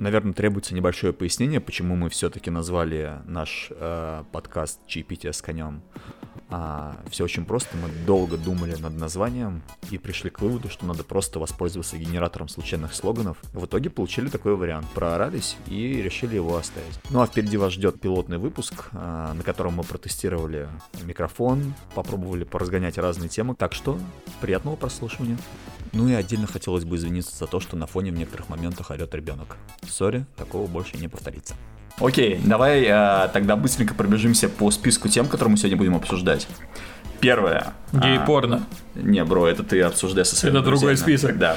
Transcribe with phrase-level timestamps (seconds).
[0.00, 5.82] наверное, требуется небольшое пояснение, почему мы все-таки назвали наш э, подкаст «Чаепитие с конем».
[6.50, 11.04] А, все очень просто, мы долго думали над названием и пришли к выводу, что надо
[11.04, 13.36] просто воспользоваться генератором случайных слоганов.
[13.52, 16.98] В итоге получили такой вариант, проорались и решили его оставить.
[17.10, 20.68] Ну а впереди вас ждет пилотный выпуск, а, на котором мы протестировали
[21.04, 23.98] микрофон, попробовали поразгонять разные темы, так что
[24.40, 25.38] приятного прослушивания.
[25.92, 29.14] Ну и отдельно хотелось бы извиниться за то, что на фоне в некоторых моментах орет
[29.14, 29.56] ребенок.
[29.88, 31.54] Sorry, такого больше не повторится.
[31.98, 36.46] Окей, давай э, тогда быстренько пробежимся по списку тем, которые мы сегодня будем обсуждать.
[37.20, 37.74] Первое.
[37.92, 38.62] Гей-порно.
[38.94, 41.38] А, не, бро, это ты обсуждаешь со своими Это другой список.
[41.38, 41.56] Да.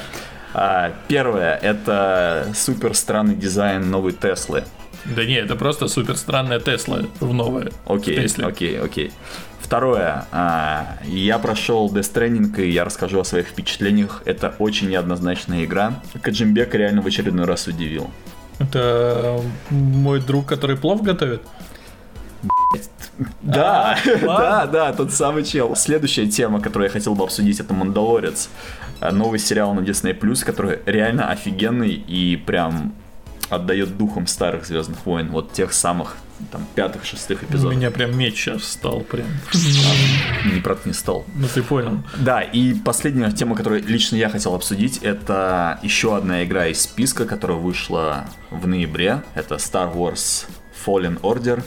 [0.52, 4.64] А, первое, это супер странный дизайн новой Теслы.
[5.04, 7.70] Да не, это просто супер странная Тесла в новое.
[7.86, 9.12] Окей, окей, окей.
[9.60, 14.22] Второе, а, я прошел Death Stranding, и я расскажу о своих впечатлениях.
[14.26, 16.02] Это очень неоднозначная игра.
[16.20, 18.10] Каджимбек реально в очередной раз удивил.
[18.58, 19.40] Это
[19.70, 21.42] мой друг, который плов готовит?
[23.40, 25.76] Да, да, да, тот самый чел.
[25.76, 28.48] Следующая тема, которую я хотел бы обсудить, это «Мандалорец».
[29.00, 32.94] Новый сериал на Disney+, который реально офигенный и прям
[33.50, 36.16] отдает духом старых Звездных войн, вот тех самых
[36.50, 37.72] там пятых, шестых эпизодов.
[37.72, 39.26] У меня прям меч сейчас встал прям.
[40.52, 41.24] Не прот не стал.
[41.34, 42.02] Ну ты понял.
[42.16, 47.24] Да, и последняя тема, которую лично я хотел обсудить, это еще одна игра из списка,
[47.24, 49.22] которая вышла в ноябре.
[49.34, 50.46] Это Star Wars
[50.84, 51.62] Fallen Order.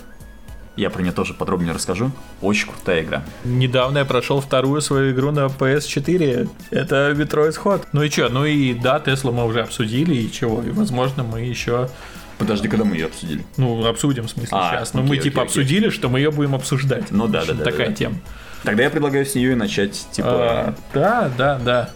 [0.77, 2.11] Я про нее тоже подробнее расскажу.
[2.41, 3.23] Очень крутая игра.
[3.43, 6.49] Недавно я прошел вторую свою игру на PS4.
[6.69, 7.87] Это Metroid Hot.
[7.93, 8.29] Ну и что?
[8.29, 10.61] Ну и да, Теслу мы уже обсудили, и чего?
[10.61, 11.89] И возможно мы еще
[12.37, 13.43] Подожди, когда мы ее обсудили?
[13.57, 14.93] Ну, обсудим, в смысле, а, сейчас.
[14.93, 17.09] Окей, мы, типа, окей, обсудили, что мы ее будем обсуждать.
[17.09, 17.63] Ну да, да, да.
[17.63, 18.15] Такая да, тема.
[18.63, 20.29] Тогда я предлагаю с нее и начать, типа...
[20.29, 21.89] А, да, да, да.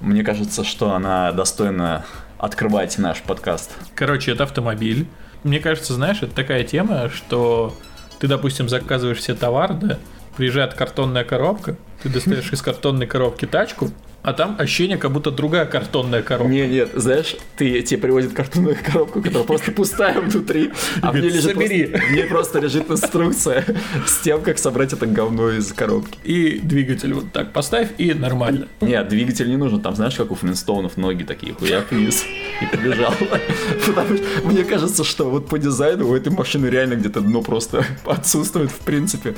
[0.00, 2.04] Мне кажется, что она достойна
[2.38, 3.72] открывать наш подкаст.
[3.96, 5.08] Короче, это автомобиль.
[5.42, 7.76] Мне кажется, знаешь, это такая тема, что
[8.18, 9.98] ты, допустим, заказываешь все товар, да,
[10.36, 13.90] приезжает картонная коробка, ты достаешь из картонной коробки тачку,
[14.22, 16.52] а там ощущение, как будто другая картонная коробка.
[16.52, 21.30] Не, нет, знаешь, ты тебе привозят картонную коробку, которая просто пустая внутри, а в ней
[21.30, 21.86] лежит Собери.
[21.86, 23.64] Просто, в ней просто лежит инструкция
[24.06, 26.18] с тем, как собрать это говно из коробки.
[26.24, 28.66] И двигатель вот так поставь, и нормально.
[28.80, 32.24] Нет, двигатель не нужен, там знаешь, как у Флинстоунов ноги такие, хуяк вниз
[32.60, 33.14] и побежал.
[33.86, 37.86] Потому что мне кажется, что вот по дизайну у этой машины реально где-то дно просто
[38.04, 39.36] отсутствует в принципе,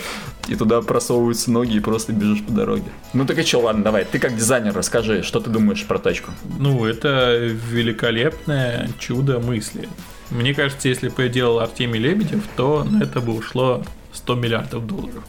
[0.48, 2.90] и туда просовываются ноги и просто бежишь по дороге.
[3.12, 6.32] Ну так и что, ладно, давай, ты как дизайнер расскажи, что ты думаешь про тачку?
[6.58, 9.88] Ну, это великолепное чудо мысли.
[10.30, 14.86] Мне кажется, если бы я делал Артемий Лебедев, то на это бы ушло 100 миллиардов
[14.86, 15.24] долларов.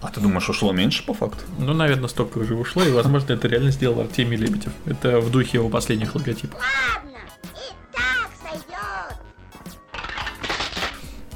[0.00, 1.44] А ты думаешь, ушло меньше по факту?
[1.58, 4.72] Ну, наверное, столько уже ушло, и, возможно, это реально сделал Артемий Лебедев.
[4.84, 6.60] Это в духе его последних логотипов.
[6.60, 7.18] Ладно,
[7.54, 9.18] и так сойдет.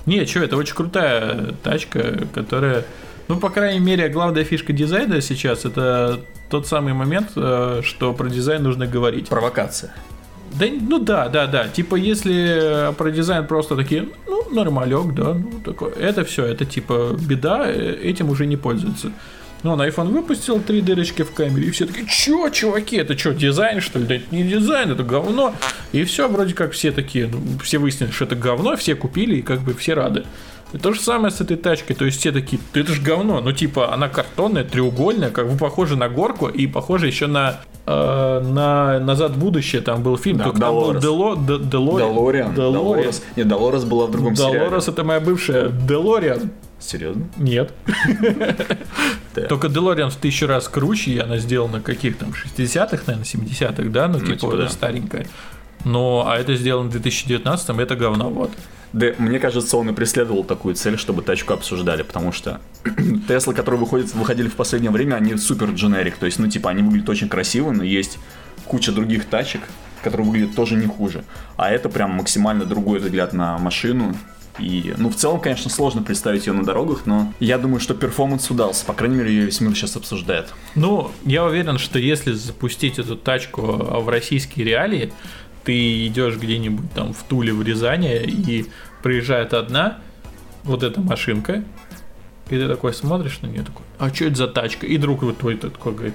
[0.04, 2.84] Не, что, это очень крутая тачка, которая
[3.28, 8.28] ну, по крайней мере, главная фишка дизайна сейчас это тот самый момент, э, что про
[8.28, 9.28] дизайн нужно говорить.
[9.28, 9.92] Провокация.
[10.52, 11.68] Да, ну да, да, да.
[11.68, 15.92] Типа, если про дизайн просто такие, ну, нормалек, да, ну, такое.
[15.92, 19.12] Это все, это типа беда, э, этим уже не пользуются.
[19.62, 23.32] Ну, он iPhone выпустил три дырочки в камере, и все такие, чё, чуваки, это что,
[23.32, 24.06] дизайн, что ли?
[24.06, 25.54] Да это не дизайн, это говно.
[25.92, 29.42] И все, вроде как все такие, ну, все выяснили, что это говно, все купили, и
[29.42, 30.24] как бы все рады.
[30.72, 31.94] И то же самое с этой тачкой.
[31.94, 33.40] То есть все такие, ты это же говно.
[33.40, 38.40] Ну, типа, она картонная, треугольная, как бы похожа на горку и похожа еще на э,
[38.40, 41.02] на «Назад в будущее» там был фильм, да, только Долорес.
[41.02, 42.54] там был Дело, Де, Делориан.
[42.54, 43.12] Делориан.
[43.36, 44.70] Нет, Долорес была в другом Долорес сериале.
[44.70, 45.68] Долорес это моя бывшая.
[45.68, 46.50] Делориан.
[46.78, 47.28] Серьезно?
[47.36, 47.72] Нет.
[49.48, 54.08] Только Делориан в тысячу раз круче, и она сделана каких там 60-х, наверное, 70-х, да?
[54.08, 55.26] Ну, ну типа, типа старенькая.
[55.86, 58.50] Но, а это сделано в 2019 это говно, вот.
[58.92, 62.60] Да, мне кажется, он и преследовал такую цель, чтобы тачку обсуждали, потому что
[63.28, 66.82] Теслы, которые выходят, выходили в последнее время, они супер дженерик, то есть, ну, типа, они
[66.82, 68.18] выглядят очень красиво, но есть
[68.64, 69.60] куча других тачек,
[70.02, 71.22] которые выглядят тоже не хуже.
[71.56, 74.16] А это прям максимально другой взгляд на машину,
[74.58, 78.50] и, ну, в целом, конечно, сложно представить ее на дорогах, но я думаю, что перформанс
[78.50, 78.84] удался.
[78.86, 80.48] По крайней мере, ее весь мир сейчас обсуждает.
[80.74, 85.12] Ну, я уверен, что если запустить эту тачку в российские реалии,
[85.66, 88.66] ты идешь где-нибудь там в Туле, в Рязани, и
[89.02, 89.98] приезжает одна,
[90.62, 91.64] вот эта машинка,
[92.48, 94.86] и ты такой смотришь на нее, такой, а что это за тачка?
[94.86, 96.14] И друг вот твой такой говорит,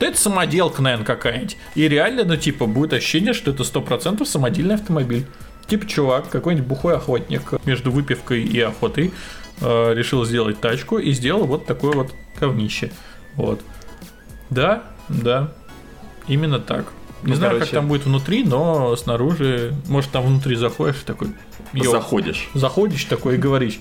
[0.00, 1.58] да это самоделка, наверное, какая-нибудь.
[1.74, 5.26] И реально, ну, типа, будет ощущение, что это 100% самодельный автомобиль.
[5.66, 9.12] Типа, чувак, какой-нибудь бухой охотник между выпивкой и охотой
[9.60, 12.90] э, решил сделать тачку и сделал вот такое вот говнище.
[13.34, 13.60] Вот.
[14.48, 15.52] Да, да,
[16.26, 16.86] именно так.
[17.22, 17.70] Не Ну, знаю, короче.
[17.72, 21.28] как там будет внутри, но снаружи, может, там внутри заходишь и такой,
[21.72, 22.48] йоу, Заходишь.
[22.54, 23.80] заходишь такой и говоришь,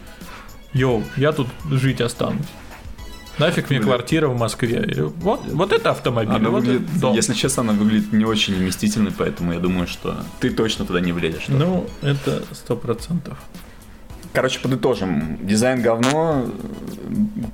[0.73, 2.45] йоу, я тут жить останусь.
[3.37, 3.89] Нафиг мне Блин.
[3.89, 4.91] квартира в Москве.
[5.17, 7.15] Вот, вот это автомобиль, Она вот выглядит, это дом.
[7.15, 11.11] если честно, она выглядит не очень вместительной, поэтому я думаю, что ты точно туда не
[11.11, 11.45] влезешь.
[11.47, 13.37] Ну, это сто процентов.
[14.33, 15.39] Короче, подытожим.
[15.41, 16.45] Дизайн говно,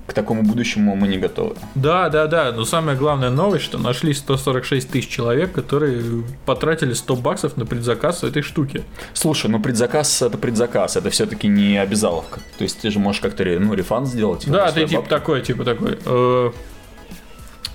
[0.08, 1.56] к такому будущему мы не готовы.
[1.76, 2.52] Да, да, да.
[2.52, 8.24] Но самая главная новость, что нашли 146 тысяч человек, которые потратили 100 баксов на предзаказ
[8.24, 8.84] этой штуки.
[9.14, 12.40] Слушай, ну предзаказ это предзаказ, это все-таки не обязаловка.
[12.58, 14.44] То есть ты же можешь как-то ну, рефанд сделать.
[14.48, 15.10] Да, свои ты типа бабки.
[15.10, 16.00] такой, типа такой.
[16.06, 16.52] э,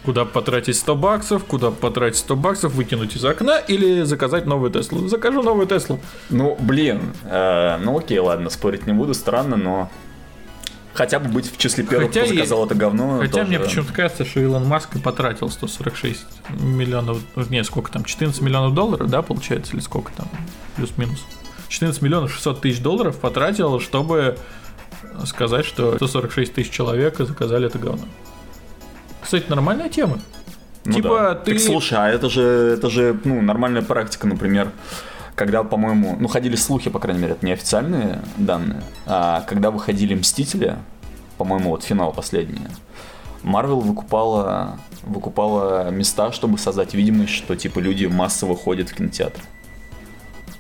[0.09, 5.07] куда потратить 100 баксов, куда потратить 100 баксов, выкинуть из окна или заказать новую Теслу.
[5.07, 6.01] Закажу новую Теслу.
[6.31, 9.91] Ну, блин, э, ну окей, ладно, спорить не буду, странно, но
[10.95, 13.19] хотя бы быть в числе первых, Хотя кто и- заказал это говно.
[13.19, 16.25] Хотя тоже- мне почему-то кажется, что Илон Маск и потратил 146
[16.59, 17.19] миллионов,
[17.51, 20.27] нет, сколько там, 14 миллионов долларов, да, получается, или сколько там,
[20.77, 21.23] плюс-минус.
[21.69, 24.39] 14 миллионов 600 тысяч долларов потратил, чтобы
[25.27, 28.07] сказать, что 146 тысяч человек заказали это говно.
[29.29, 30.21] Кстати, нормальная тема.
[30.87, 31.35] Ну типа да.
[31.35, 32.41] ты- Так слушай, а это же,
[32.79, 34.71] это же, ну, нормальная практика, например,
[35.35, 40.77] когда, по-моему, ну, ходили слухи, по крайней мере, это неофициальные данные, а когда выходили «Мстители»,
[41.37, 42.63] по-моему, вот финал последний,
[43.43, 49.43] Марвел выкупала, выкупала места, чтобы создать видимость, что, типа, люди массово ходят в кинотеатр.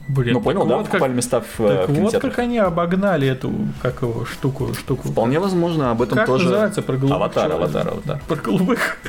[0.09, 3.29] Блин, ну, понял, так да, вот как- места в, э, Так вот как они обогнали
[3.29, 3.53] эту,
[3.83, 5.09] как его, штуку, штуку.
[5.09, 6.45] Вполне возможно, об этом Как тоже...
[6.45, 7.69] называется про голубых Аватар, человек?
[7.77, 8.21] аватар, аватар.
[8.27, 8.97] Про голубых.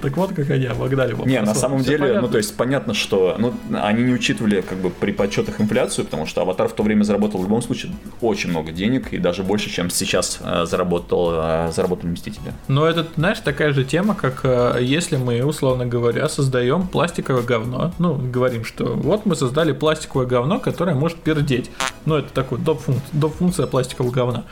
[0.00, 1.14] Так вот как они обогнали.
[1.26, 3.52] Не, на самом деле, ну то есть понятно, что ну,
[3.82, 7.40] они не учитывали как бы при подсчетах инфляцию, потому что Аватар в то время заработал
[7.40, 12.10] в любом случае очень много денег и даже больше, чем сейчас э, заработал, э, заработали
[12.10, 12.52] Мстители.
[12.68, 14.44] Но это, знаешь, такая же тема, как
[14.80, 17.92] если мы, условно говоря, создаем пластиковое говно.
[17.98, 21.70] Ну, говорим, что вот мы создали пластиковое говно, которое может пердеть.
[22.04, 24.44] Ну, это такой доп-функ- доп-функция пластикового говна.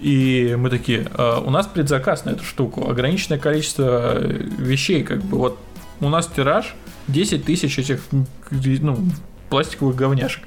[0.00, 4.28] И мы такие, «А, у нас предзаказ на эту штуку, ограниченное количество э,
[4.58, 5.58] вещей, как бы вот
[6.00, 6.74] у нас тираж
[7.08, 8.00] 10 тысяч этих
[8.50, 8.98] ну,
[9.50, 10.42] пластиковых говняшек.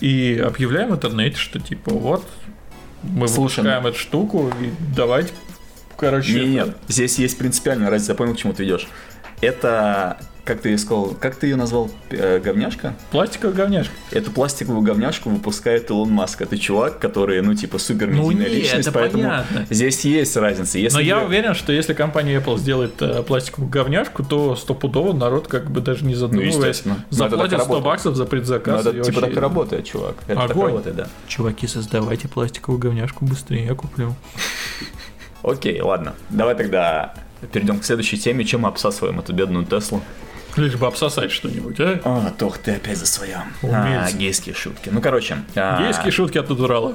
[0.00, 2.24] И объявляем в интернете, что типа вот
[3.02, 5.32] мы Слушай, выпускаем эту штуку и давайте
[5.96, 8.86] короче, Не, нет, здесь есть принципиальная разница, я понял, к чему ты ведешь.
[9.40, 12.94] Это, как ты ее сказал, как ты ее назвал, э, говняшка?
[13.10, 13.92] пластиковая говняшка.
[14.12, 16.40] Эту пластиковую говняшку выпускает Илон Маск.
[16.40, 19.66] Это чувак, который, ну, типа, супер Ну медийная нет, личность, это поэтому понятно.
[19.68, 20.78] здесь есть разница.
[20.78, 25.12] Если Но я бы- уверен, что если компания Apple сделает э, пластиковую говняшку, то стопудово
[25.12, 27.04] народ как бы даже не задумываясь Ну, естественно.
[27.10, 27.84] Но это так и заплатит 100 работает.
[27.84, 28.80] баксов за Ну, предзаказ.
[28.82, 30.14] это и типа вообще- так и работает, чувак.
[30.28, 30.66] Это так Огонь.
[30.70, 31.08] работает, да.
[31.26, 34.14] Чуваки, создавайте пластиковую говняшку быстрее, я куплю.
[35.42, 36.14] Окей, ладно.
[36.30, 37.14] Давай тогда
[37.52, 38.44] перейдем к следующей теме.
[38.44, 40.00] Чем мы обсасываем эту бедную Теслу?
[40.56, 42.00] Лишь бы обсосать что-нибудь, а?
[42.04, 43.42] А, тох, ты опять за свое.
[43.62, 44.88] А, гейские шутки.
[44.90, 45.38] Ну, короче.
[45.54, 46.94] а, Гейские шутки от Урала.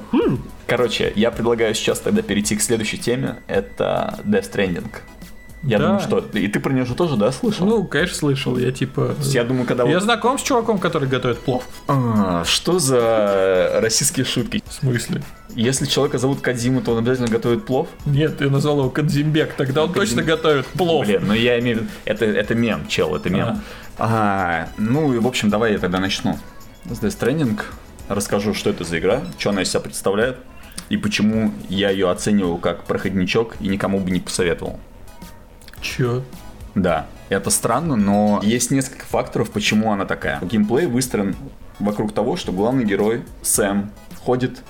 [0.66, 3.36] Короче, я предлагаю сейчас тогда перейти к следующей теме.
[3.46, 4.90] Это Death Stranding.
[5.62, 5.84] Я Да.
[5.86, 6.18] думаю, что...
[6.38, 7.66] И ты про нее же тоже, да, слышал?
[7.66, 8.58] Ну, конечно, слышал.
[8.58, 9.14] Я типа...
[9.20, 10.02] я думаю, когда Я вот...
[10.02, 11.64] знаком с чуваком, который готовит плов.
[11.86, 14.62] А, что за российские шутки?
[14.68, 15.22] В смысле?
[15.54, 17.88] Если человека зовут Кадзима, то он обязательно готовит плов?
[18.06, 21.06] Нет, ты назвал его Кадзимбек, тогда он точно готовит плов.
[21.06, 21.90] Блин, ну я имею в виду...
[22.06, 23.60] Это, это мем, чел, это мем.
[23.98, 26.38] А, ну и, в общем, давай я тогда начну.
[26.86, 27.60] С Death Stranding
[28.08, 30.38] расскажу, что это за игра, что она из себя представляет,
[30.88, 34.80] и почему я ее оцениваю как проходничок и никому бы не посоветовал.
[35.82, 36.22] Чё?
[36.74, 40.40] Да, это странно, но есть несколько факторов, почему она такая.
[40.40, 41.36] Геймплей выстроен
[41.78, 43.90] вокруг того, что главный герой Сэм
[44.24, 44.62] ходит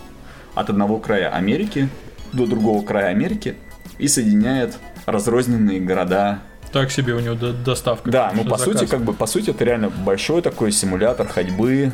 [0.54, 1.88] от одного края Америки
[2.32, 3.54] до другого края Америки
[3.98, 4.76] и соединяет
[5.06, 6.38] разрозненные города
[6.72, 8.10] Так себе у него до- доставка.
[8.10, 8.78] да, ну по заказ.
[8.78, 11.92] сути, как бы, по сути, это реально большой такой симулятор ходьбы.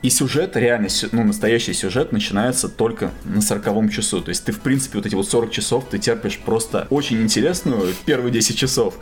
[0.00, 4.20] И сюжет, реально, ну, настоящий сюжет начинается только на сороковом часу.
[4.22, 7.92] То есть ты, в принципе, вот эти вот 40 часов ты терпишь просто очень интересную
[8.06, 8.94] первые 10 часов.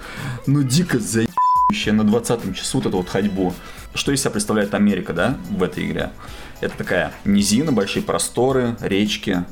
[0.46, 3.52] Ну, дико заебающая на 20 часу вот эту вот ходьбу.
[3.94, 6.12] Что из себя представляет Америка, да, в этой игре?
[6.62, 9.44] Это такая низина, большие просторы, речки,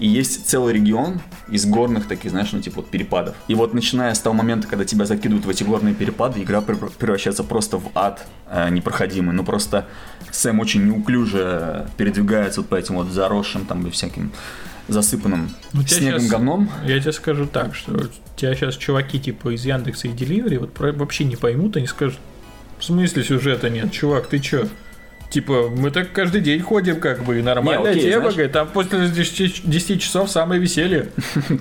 [0.00, 3.36] и есть целый регион из горных таких, знаешь, ну типа вот перепадов.
[3.48, 6.92] И вот начиная с того момента, когда тебя закидывают в эти горные перепады, игра прев-
[6.98, 9.34] превращается просто в ад э, непроходимый.
[9.34, 9.86] Ну просто
[10.32, 14.32] Сэм очень неуклюже передвигается вот по этим вот заросшим там и всяким
[14.88, 16.70] засыпанным Ну, снегом щас- говном.
[16.84, 20.92] Я тебе скажу так, что тебя сейчас чуваки типа из Яндекса и Деливери вот про-
[20.92, 22.18] вообще не поймут, они скажут,
[22.78, 24.66] в смысле сюжета нет, чувак, ты чё?
[25.30, 28.52] Типа, мы так каждый день ходим, как бы, и нормальная Не, окей, тема, знаешь- говорит,
[28.52, 31.08] там после 10, 10 часов самое веселье.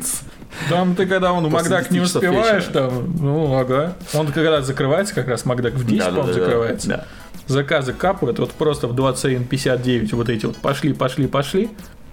[0.68, 3.96] Там ты, когда он в Макдак не 10 часов успеваешь, там, ну, ага.
[4.16, 6.46] Он когда закрывается, как раз Макдак в 10, по-моему, Да-да-да-да.
[6.46, 6.88] закрывается.
[6.90, 7.06] Да.
[7.46, 11.70] Заказы капают, вот просто в 21.59 вот эти вот пошли, пошли, пошли.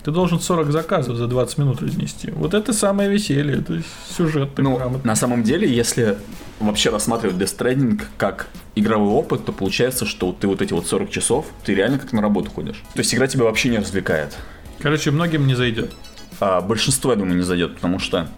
[0.07, 2.31] Ты должен 40 заказов за 20 минут разнести.
[2.31, 3.83] Вот это самое веселье, это
[4.17, 5.01] сюжет Ну, грамотно.
[5.05, 6.17] на самом деле, если
[6.61, 8.47] вообще рассматривать Death Stranding как
[8.77, 12.23] игровой опыт, то получается, что ты вот эти вот 40 часов, ты реально как на
[12.23, 12.85] работу ходишь.
[12.95, 14.37] То есть игра тебя вообще не развлекает.
[14.79, 15.91] Короче, многим не зайдет.
[16.39, 18.29] А большинство, я думаю, не зайдет, потому что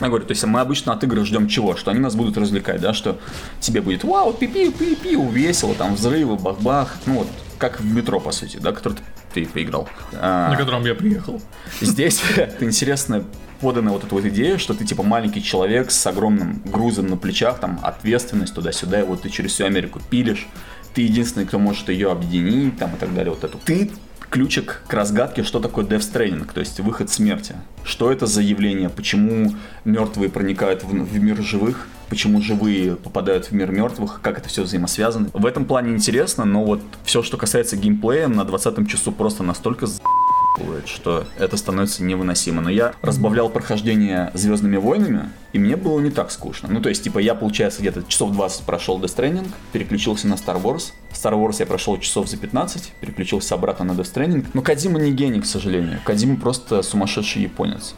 [0.00, 1.76] я говорю, то есть мы обычно от игр ждем чего?
[1.76, 3.18] Что они нас будут развлекать, да, что
[3.60, 8.32] тебе будет вау, пи-пи, пи-пи, весело, там взрывы, бах-бах, ну вот, как в метро, по
[8.32, 9.02] сути, да, который ты,
[9.36, 9.86] ты поиграл.
[10.14, 11.42] А, на котором я приехал.
[11.82, 12.22] Здесь
[12.60, 13.24] интересно
[13.60, 17.60] подана вот эта вот идея, что ты типа маленький человек с огромным грузом на плечах,
[17.60, 20.46] там ответственность туда-сюда, и вот ты через всю Америку пилишь,
[20.94, 23.58] ты единственный, кто может ее объединить, там и так далее, вот эту.
[23.58, 23.90] Ты
[24.30, 27.54] ключик к разгадке, что такое Death Stranding, то есть выход смерти.
[27.84, 29.54] Что это за явление, почему
[29.84, 34.62] мертвые проникают в, в мир живых, почему живые попадают в мир мертвых, как это все
[34.62, 35.30] взаимосвязано.
[35.32, 39.86] В этом плане интересно, но вот все, что касается геймплея, на 20 часу просто настолько
[40.64, 42.62] бывает, что это становится невыносимо.
[42.62, 46.68] Но я разбавлял прохождение Звездными войнами, и мне было не так скучно.
[46.70, 50.60] Ну, то есть, типа, я, получается, где-то часов 20 прошел Death Stranding, переключился на Star
[50.62, 50.92] Wars.
[51.12, 54.46] Star Wars я прошел часов за 15, переключился обратно на Death Stranding.
[54.54, 56.00] Но Кадима не гений, к сожалению.
[56.04, 57.94] Кадима просто сумасшедший японец.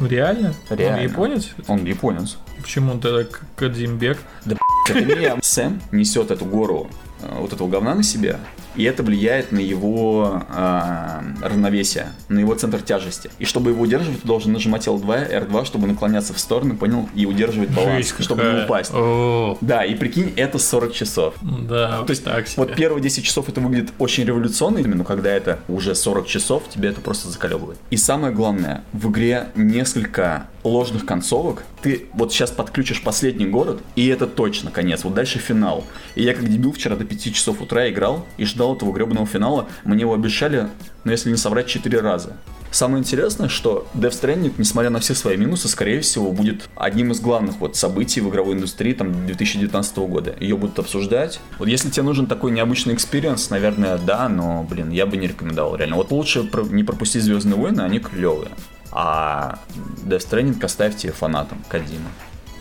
[0.00, 0.54] Реально?
[0.70, 0.98] Реально.
[0.98, 1.50] Он японец?
[1.68, 2.36] Он японец.
[2.60, 4.18] Почему он тогда к- Кадзимбек?
[4.44, 4.56] Да
[4.88, 6.88] это меня Сэм несет эту гору
[7.20, 8.38] э, вот этого говна на себя,
[8.76, 13.30] и это влияет на его э, равновесие, на его центр тяжести.
[13.38, 17.26] И чтобы его удерживать, ты должен нажимать L2, R2, чтобы наклоняться в сторону, понял, и
[17.26, 18.58] удерживать баланс, Жесть чтобы какая.
[18.58, 18.90] не упасть.
[18.94, 21.34] О, Да, и прикинь, это 40 часов.
[21.42, 22.64] да, То есть так себе.
[22.64, 26.88] вот первые 10 часов это выглядит очень революционно, но когда это уже 40 часов, тебе
[26.88, 27.78] это просто заколебывает.
[27.90, 31.64] И самое главное, в игре несколько ложных концовок.
[31.82, 35.02] Ты вот сейчас подключишь последний город, и это точно конец.
[35.02, 35.84] Вот дальше финал.
[36.14, 39.66] И я как дебил вчера до 5 часов утра играл и ждал этого гребаного финала.
[39.84, 40.68] Мне его обещали,
[41.04, 42.36] ну если не соврать, 4 раза.
[42.70, 47.20] Самое интересное, что Death Stranding, несмотря на все свои минусы, скорее всего, будет одним из
[47.20, 50.34] главных вот событий в игровой индустрии там 2019 года.
[50.40, 51.38] Ее будут обсуждать.
[51.58, 55.76] Вот если тебе нужен такой необычный experience, наверное, да, но, блин, я бы не рекомендовал
[55.76, 55.96] реально.
[55.96, 58.52] Вот лучше не пропустить Звездные войны, они клевые.
[58.90, 59.58] А
[60.06, 62.08] Death Stranding оставьте фанатам Кодзимы.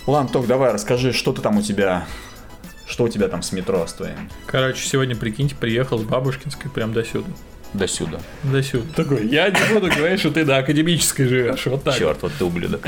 [0.08, 2.05] Ладно, Ток, давай расскажи, что ты там у тебя...
[2.91, 4.29] Что у тебя там с метро с твоим?
[4.48, 7.29] Короче, сегодня, прикиньте, приехал с Бабушкинской прям до сюда.
[7.74, 8.19] До сюда.
[8.43, 8.83] До сюда.
[8.93, 11.67] Такой, я не буду говорить, что ты до академической живешь.
[11.67, 11.98] Вот так.
[11.98, 12.86] Черт, вот ты ублюдок.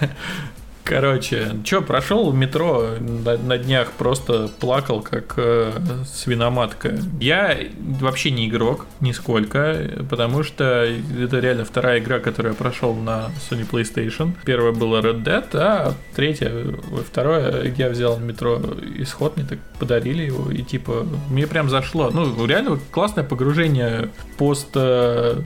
[0.86, 5.72] Короче, чё, прошел в метро на, на днях, просто плакал, как э,
[6.06, 6.96] свиноматка.
[7.18, 7.58] Я
[8.00, 13.68] вообще не игрок, нисколько, потому что это реально вторая игра, которую я прошел на Sony
[13.68, 14.34] PlayStation.
[14.44, 16.52] Первая была Red Dead, а третья,
[17.04, 18.62] второе, я взял метро
[18.98, 22.10] исход, мне так подарили его, и типа, мне прям зашло.
[22.10, 25.40] Ну, реально классное погружение пост э,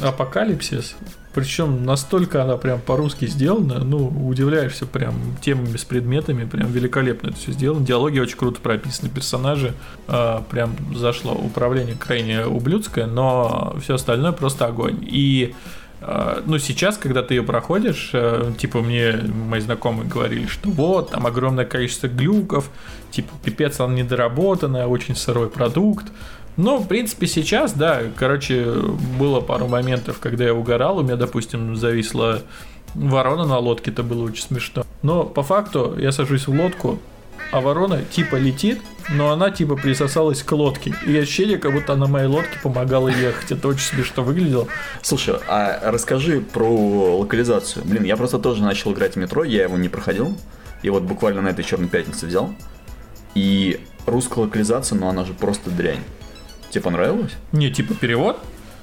[0.00, 0.96] апокалипсис.
[1.36, 7.36] Причем настолько она прям по-русски сделана, ну, удивляешься прям темами с предметами, прям великолепно это
[7.36, 7.84] все сделано.
[7.84, 9.74] Диалоги очень круто прописаны, персонажи
[10.08, 11.34] а, прям зашло.
[11.34, 14.96] Управление крайне ублюдское, но все остальное просто огонь.
[15.02, 15.54] И
[16.00, 21.10] а, ну, сейчас, когда ты ее проходишь, э, типа, мне мои знакомые говорили, что вот,
[21.10, 22.70] там огромное количество глюков,
[23.10, 26.06] типа, пипец, она недоработанная, очень сырой продукт.
[26.56, 28.64] Ну, в принципе, сейчас, да, короче,
[29.18, 32.42] было пару моментов, когда я угорал, у меня, допустим, зависла
[32.94, 34.86] ворона на лодке, это было очень смешно.
[35.02, 36.98] Но по факту я сажусь в лодку,
[37.52, 40.94] а ворона типа летит, но она типа присосалась к лодке.
[41.06, 43.52] И ощущение, как будто она моей лодке помогала ехать.
[43.52, 44.66] Это очень смешно выглядело.
[45.02, 46.68] Слушай, а расскажи про
[47.18, 47.84] локализацию.
[47.84, 50.36] Блин, я просто тоже начал играть в метро, я его не проходил.
[50.82, 52.52] И вот буквально на этой черной пятнице взял.
[53.34, 56.00] И русская локализация, ну она же просто дрянь.
[56.76, 57.32] Тебе понравилось?
[57.52, 58.38] Не, типа перевод?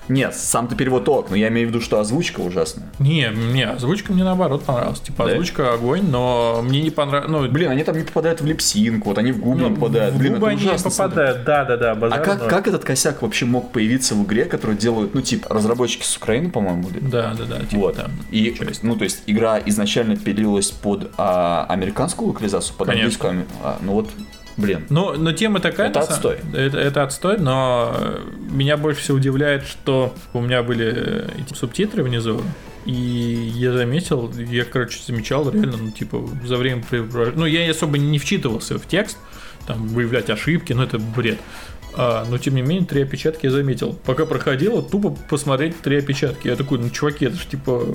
[0.10, 2.92] Нет, сам-то перевод ок, но я имею в виду, что озвучка ужасная.
[2.98, 5.00] Не, мне озвучка мне наоборот понравилась.
[5.00, 5.32] Типа Да?
[5.34, 7.30] озвучка огонь, но мне не понравилось.
[7.32, 10.16] Ну, Блин, они там не попадают в липсинг, вот они в губы не попадают.
[10.16, 11.44] в Блин, губы это они не ужасно попадают.
[11.46, 11.92] Да, да, да.
[11.92, 12.50] А как, ноль.
[12.50, 16.50] как этот косяк вообще мог появиться в игре, которую делают, ну, типа, разработчики с Украины,
[16.50, 17.00] по-моему, были?
[17.00, 17.60] Да, да, да.
[17.60, 17.96] Типа Вот.
[17.96, 18.12] там.
[18.32, 18.82] И, часть.
[18.84, 23.30] ну, то есть, игра изначально пилилась под а, американскую локализацию, под Конечно.
[23.30, 23.46] английскую.
[23.64, 24.10] а, ну вот,
[24.58, 24.86] блин.
[24.90, 25.90] Но, но тема такая.
[25.90, 26.38] Это самом- отстой.
[26.54, 27.96] Это, это отстой, но
[28.50, 32.42] меня больше всего удивляет, что у меня были э, эти субтитры внизу.
[32.86, 36.84] И я заметил, я, короче, замечал реально, ну, типа, за время...
[36.92, 39.18] Ну, я особо не вчитывался в текст,
[39.66, 41.40] там, выявлять ошибки, ну, это бред.
[41.96, 43.94] А, но, тем не менее, три опечатки я заметил.
[44.06, 46.48] Пока проходило, тупо посмотреть три опечатки.
[46.48, 47.88] Я такой, ну, чуваки, это же, типа,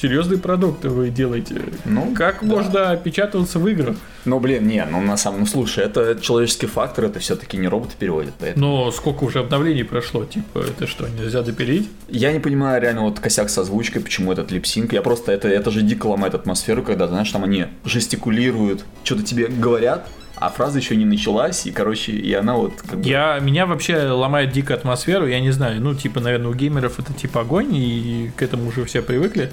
[0.00, 1.60] серьезный продукт вы делаете.
[1.84, 2.46] Ну, как да.
[2.46, 3.96] можно печататься в играх?
[4.24, 7.94] Ну, блин, не, ну на самом, ну слушай, это человеческий фактор, это все-таки не роботы
[7.98, 8.34] переводят.
[8.38, 8.66] Поэтому...
[8.66, 11.88] Но сколько уже обновлений прошло, типа, это что, нельзя допилить?
[12.08, 14.92] Я не понимаю реально вот косяк с озвучкой, почему этот липсинг.
[14.92, 19.48] Я просто, это, это же дико ломает атмосферу, когда, знаешь, там они жестикулируют, что-то тебе
[19.48, 23.08] говорят, а фраза еще не началась, и, короче, и она вот как бы...
[23.08, 27.12] Я, меня вообще ломает дико атмосферу, я не знаю, ну, типа, наверное, у геймеров это
[27.12, 29.50] типа огонь, и к этому уже все привыкли.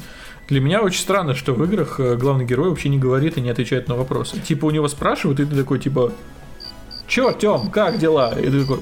[0.47, 3.49] Для меня очень странно, что в играх э, главный герой вообще не говорит и не
[3.49, 4.39] отвечает на вопросы.
[4.39, 6.13] Типа, у него спрашивают, и ты такой, типа,
[7.07, 8.37] Чё, Тём, как дела?
[8.37, 8.79] И ты такой,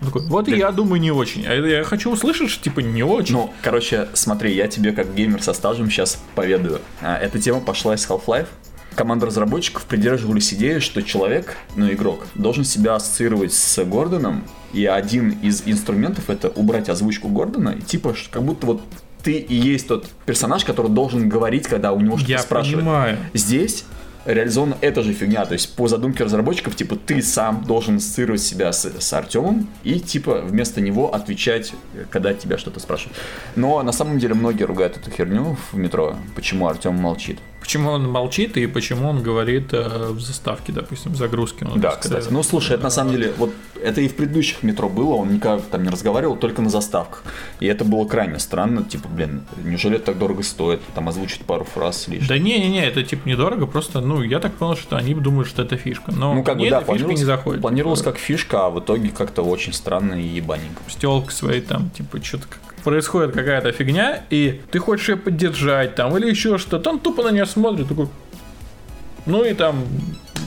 [0.00, 1.46] такой, вот и я думаю, не очень.
[1.46, 3.34] А я хочу услышать, что типа не очень.
[3.34, 6.80] Ну, короче, смотри, я тебе как геймер со стажем сейчас поведаю.
[7.00, 8.48] А, эта тема пошла из Half-Life.
[8.94, 14.44] Команда разработчиков придерживались идеи, что человек, ну игрок, должен себя ассоциировать с Гордоном,
[14.74, 18.82] и один из инструментов это убрать озвучку Гордона, и типа как будто вот
[19.22, 22.80] ты и есть тот персонаж, который должен говорить, когда у него что-то Я спрашивают.
[22.80, 23.18] Понимаю.
[23.34, 23.84] Здесь
[24.24, 25.44] реализована эта же фигня.
[25.44, 30.00] То есть по задумке разработчиков, типа, ты сам должен ассоциировать себя с, с Артемом и,
[30.00, 31.72] типа, вместо него отвечать,
[32.10, 33.16] когда тебя что-то спрашивают.
[33.56, 37.38] Но на самом деле многие ругают эту херню в метро, почему Артем молчит.
[37.62, 41.64] Почему он молчит и почему он говорит э, в заставке, допустим, в загрузке.
[41.64, 42.26] Он да, кстати.
[42.28, 45.62] Ну, слушай, это на самом деле, вот это и в предыдущих метро было, он никогда
[45.70, 47.22] там не разговаривал, только на заставках.
[47.60, 51.64] И это было крайне странно, типа, блин, неужели это так дорого стоит, там озвучить пару
[51.64, 52.26] фраз лишь.
[52.26, 55.76] Да не-не-не, это типа недорого, просто, ну, я так понял, что они думают, что это
[55.76, 56.10] фишка.
[56.10, 57.62] Но ну, как бы, да, фишка не заходит.
[57.62, 60.82] Планировалось как фишка, а в итоге как-то очень странно и ебаненько.
[60.88, 66.16] Стелка своей там, типа, что-то как происходит какая-то фигня, и ты хочешь ее поддержать там
[66.16, 68.08] или еще что-то, он тупо на нее смотрит, такой,
[69.26, 69.84] ну и там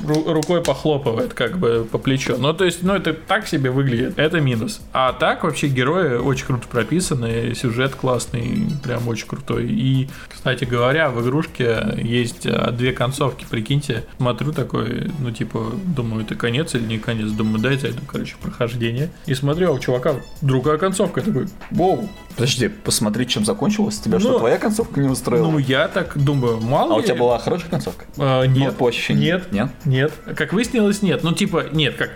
[0.05, 2.35] рукой похлопывает как бы по плечу.
[2.37, 4.17] Ну, то есть, ну, это так себе выглядит.
[4.17, 4.81] Это минус.
[4.93, 9.67] А так вообще герои очень круто прописаны, сюжет классный, прям очень крутой.
[9.67, 14.05] И, кстати говоря, в игрушке есть а, две концовки, прикиньте.
[14.17, 17.31] Смотрю такой, ну, типа, думаю, это конец или не конец.
[17.31, 19.09] Думаю, дай зайду, короче, прохождение.
[19.25, 21.21] И смотрю, а у чувака другая концовка.
[21.21, 22.09] Я такой, воу.
[22.35, 23.99] Подожди, посмотри, чем закончилось.
[23.99, 25.49] Тебя ну, что, твоя концовка не устроила?
[25.49, 27.03] Ну, я так думаю, мало А ли...
[27.03, 28.05] у тебя была хорошая концовка?
[28.17, 28.73] А, нет.
[28.73, 29.23] Ну, по ощущениям.
[29.23, 29.51] Нет.
[29.51, 29.69] Нет?
[29.85, 30.13] Нет.
[30.35, 31.23] Как выяснилось, нет.
[31.23, 32.11] Ну, типа, нет, как...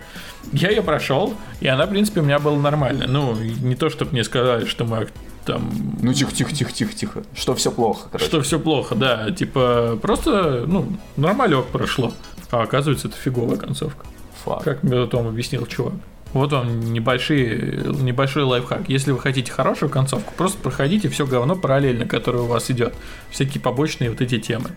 [0.52, 3.06] Я ее прошел, и она, в принципе, у меня была нормальная.
[3.06, 5.08] Ну, не то, чтобы мне сказали, что мы
[5.44, 5.70] там...
[6.02, 7.22] Ну, тихо, тихо, тихо, тихо, тихо.
[7.34, 8.26] Что все плохо, короче.
[8.26, 9.30] Что все плохо, да.
[9.30, 12.12] Типа, просто, ну, нормалек прошло.
[12.50, 14.06] А оказывается, это фиговая концовка.
[14.44, 14.64] Фак.
[14.64, 15.94] Как мне потом объяснил чувак.
[16.32, 18.88] Вот вам небольшие, небольшой лайфхак.
[18.88, 22.94] Если вы хотите хорошую концовку, просто проходите все говно параллельно, которое у вас идет.
[23.30, 24.70] Всякие побочные вот эти темы.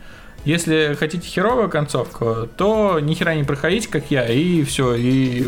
[0.46, 5.48] Если хотите херовую концовку, то ни хера не проходите, как я, и все, и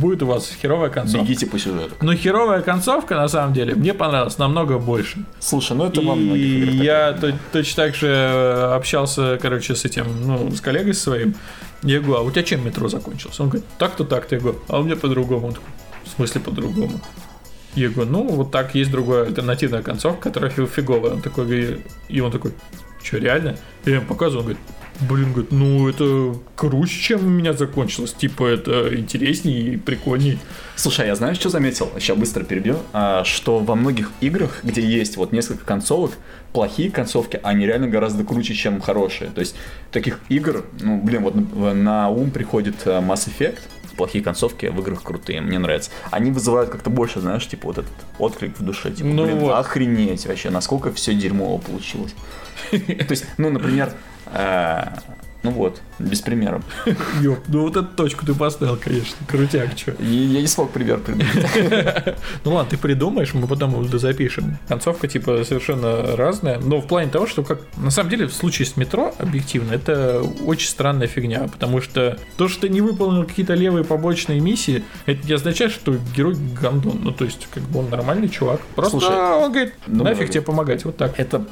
[0.00, 1.26] будет у вас херовая концовка.
[1.26, 1.94] Бегите по сюжету.
[2.02, 5.24] Но херовая концовка, на самом деле, мне понравилась намного больше.
[5.40, 10.04] Слушай, ну это и во многих я то, точно так же общался, короче, с этим,
[10.26, 11.34] ну, с коллегой своим.
[11.82, 13.42] Я говорю, а у тебя чем метро закончился?
[13.42, 14.34] Он говорит, так-то так-то.
[14.34, 15.48] Я говорю, а у меня по-другому.
[15.48, 15.68] Он такой,
[16.04, 17.00] в смысле по-другому?
[17.74, 21.12] Я говорю, ну, вот так есть другая альтернативная концовка, которая фиговая.
[21.12, 22.52] Он такой, и он такой,
[23.04, 23.56] что, реально?
[23.84, 24.62] Я ему показываю, он говорит,
[25.00, 28.12] блин, говорит, ну это круче, чем у меня закончилось.
[28.12, 30.38] Типа это интереснее и прикольнее.
[30.76, 31.90] Слушай, я знаю, что заметил?
[31.98, 32.78] Сейчас быстро перебью.
[32.92, 36.12] А, что во многих играх, где есть вот несколько концовок,
[36.52, 39.30] плохие концовки, они реально гораздо круче, чем хорошие.
[39.30, 39.54] То есть
[39.90, 43.58] таких игр, ну, блин, вот на ум приходит э, Mass Effect,
[43.94, 45.90] плохие концовки в играх крутые, мне нравится.
[46.10, 49.52] Они вызывают как-то больше, знаешь, типа вот этот отклик в душе, типа, ну блин, вот.
[49.52, 52.14] охренеть вообще, насколько все дерьмово получилось.
[52.70, 53.92] То есть, ну, например,
[54.26, 54.84] э,
[55.44, 56.64] ну вот, без примеров.
[57.20, 59.14] Ёп, ну вот эту точку ты поставил, конечно.
[59.28, 59.92] Крутяк, что.
[60.02, 62.16] Я не смог пример придумать.
[62.44, 64.58] Ну ладно, ты придумаешь, мы потом запишем.
[64.68, 66.58] Концовка, типа, совершенно разная.
[66.58, 67.60] Но в плане того, что как...
[67.76, 71.46] На самом деле, в случае с метро, объективно, это очень странная фигня.
[71.48, 75.94] Потому что то, что ты не выполнил какие-то левые побочные миссии, это не означает, что
[76.16, 77.00] герой гандон.
[77.02, 78.60] Ну, то есть, как бы он нормальный чувак.
[78.74, 80.84] Просто Слушай, он говорит, ну, нафиг тебе помогать.
[80.84, 81.18] Вот так.
[81.20, 81.44] Эта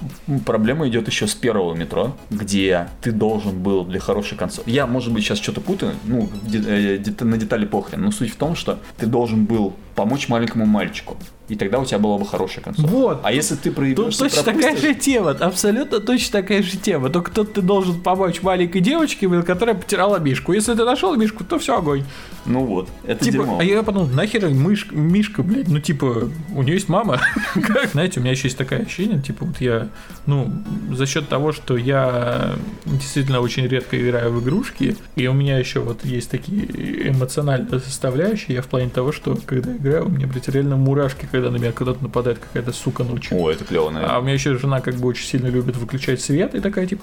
[0.46, 4.71] проблема идет еще с первого метро, где ты должен был для хорошей концовки.
[4.71, 8.55] Я, может быть, сейчас что-то путаю, ну, э, на детали похрен, но суть в том,
[8.55, 11.16] что ты должен был помочь маленькому мальчику.
[11.48, 12.90] И тогда у тебя была бы хорошая концовка.
[12.90, 13.20] Вот.
[13.24, 17.11] А если ты проебешься, Тут точно такая же тема, абсолютно точно такая же тема.
[17.11, 20.52] Только тут ты должен помочь маленькой девочке, которая потеряла мишку.
[20.55, 22.05] Если ты нашел мишку, то все огонь.
[22.46, 23.59] Ну вот, это типа, дерьмо.
[23.61, 27.20] А я подумал, нахер мышка, мишка, блядь, ну типа, у нее есть мама.
[27.92, 29.88] Знаете, у меня еще есть такое ощущение, типа, вот я,
[30.26, 30.50] ну,
[30.90, 35.81] за счет того, что я действительно очень редко играю в игрушки, и у меня еще
[35.81, 40.26] вот есть такие эмоциональные составляющие, я в плане того, что когда играю играю, у меня,
[40.26, 43.37] блядь, реально мурашки, когда на меня когда-то нападает какая-то сука ночью.
[43.38, 44.16] О, это клево, наверное.
[44.16, 47.02] А у меня еще жена как бы очень сильно любит выключать свет, и такая, типа,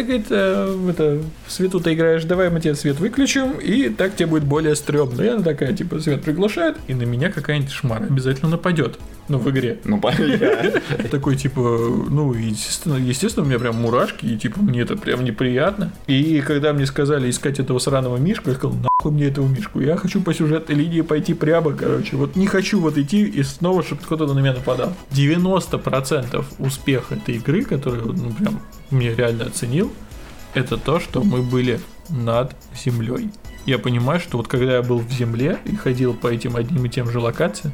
[0.00, 4.26] говорит, э, это, в свету ты играешь, давай мы тебе свет выключим, и так тебе
[4.26, 5.22] будет более стрёмно.
[5.22, 8.98] И она такая, типа, свет приглушает, и на меня какая-нибудь шмара обязательно нападет.
[9.28, 9.78] Ну, в игре.
[9.84, 10.80] Ну, понятно.
[11.10, 15.92] Такой, типа, ну, естественно, естественно, у меня прям мурашки, и, типа, мне это прям неприятно.
[16.06, 19.96] И когда мне сказали искать этого сраного Мишку, я сказал, нахуй мне этого Мишку, я
[19.96, 24.02] хочу по сюжетной линии пойти прямо, короче, вот не хочу вот идти и снова, чтобы
[24.02, 24.92] кто-то на меня нападал.
[25.12, 28.60] 90% успеха этой игры, которую, ну, прям,
[28.90, 29.92] мне реально оценил,
[30.52, 33.30] это то, что мы были над землей.
[33.66, 36.88] Я понимаю, что вот когда я был в земле и ходил по этим одним и
[36.90, 37.72] тем же локациям,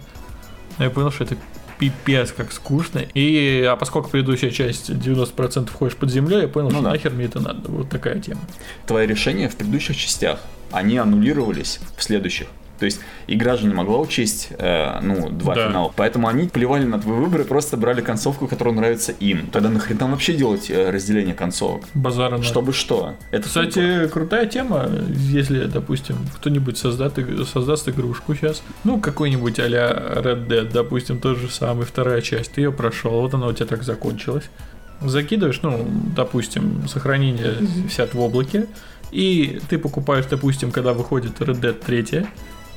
[0.78, 1.37] я понял, что это
[1.78, 3.00] пипец как скучно.
[3.14, 6.90] И, а поскольку предыдущая часть 90% ходишь под землей, я понял, Ну что да.
[6.90, 7.70] нахер мне это надо.
[7.70, 8.40] Вот такая тема.
[8.87, 12.48] Твои решения в предыдущих частях, они аннулировались в следующих.
[12.81, 15.69] То есть игра же не могла учесть, э, ну, два Да.
[15.69, 15.93] финала.
[15.95, 19.47] Поэтому они плевали на твой выбор и просто брали концовку, которая нравится им.
[19.49, 21.85] Тогда нахрен там вообще делать э, разделение концовок?
[21.95, 22.43] Базара.
[22.43, 23.14] Чтобы что?
[23.31, 23.47] Это.
[23.47, 27.19] Кстати, крутая тема, если, допустим, кто-нибудь создаст,
[27.53, 32.62] создаст игрушку сейчас, ну, какой-нибудь а-ля Red Dead, допустим, тот же самый, вторая часть, ты
[32.62, 34.45] ее прошел, вот она у тебя так закончилась.
[35.03, 38.66] Закидываешь, ну, допустим, сохранение висят в облаке,
[39.12, 42.27] и ты покупаешь, допустим, когда выходит Red Dead 3,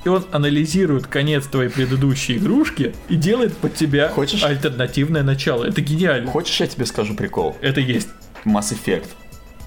[0.04, 4.44] и он анализирует конец твоей предыдущей игрушки и делает под тебя Хочешь?
[4.44, 5.66] альтернативное начало.
[5.66, 6.30] Это гениально.
[6.30, 7.56] Хочешь, я тебе скажу прикол?
[7.62, 8.10] Это есть.
[8.46, 9.08] Mass Effect.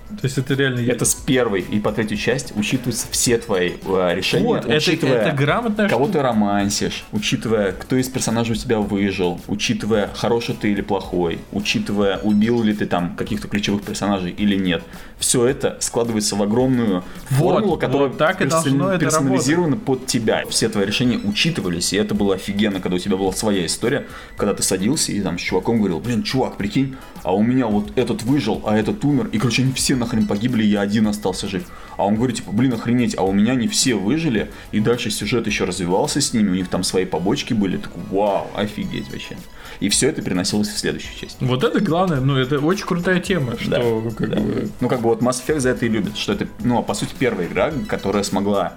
[0.08, 0.80] То есть это реально.
[0.80, 5.22] Это с первой и по третью часть учитываются все твои э, решения, Вот, это, учитывая
[5.22, 6.18] это грамотная кого штука.
[6.18, 12.18] ты романсишь, учитывая, кто из персонажей у тебя выжил, учитывая, хороший ты или плохой, учитывая,
[12.18, 14.82] убил ли ты там каких-то ключевых персонажей или нет.
[15.18, 20.06] Все это складывается в огромную Вот, формулу, которая вот так и должно это персонализирована под
[20.06, 20.44] тебя.
[20.48, 24.54] Все твои решения учитывались, и это было офигенно, когда у тебя была своя история, когда
[24.54, 28.22] ты садился и там с чуваком говорил, блин, чувак, прикинь, а у меня вот этот
[28.22, 31.64] выжил, а этот умер, и, короче, они все нахрен погибли, я один остался жив.
[31.96, 35.44] А он говорит, типа, блин, охренеть, а у меня не все выжили, и дальше сюжет
[35.48, 39.36] еще развивался с ними, у них там свои побочки были, такой, вау, офигеть вообще.
[39.80, 41.38] И все это переносилось в следующую часть.
[41.40, 44.36] Вот это главное, ну это очень крутая тема, что Да, как да.
[44.36, 46.94] бы Ну, как бы вот Mass Effect за это и любит, что это, ну, по
[46.94, 48.74] сути, первая игра, которая смогла